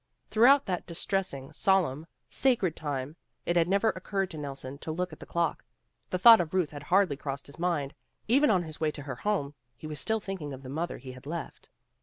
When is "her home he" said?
9.03-9.85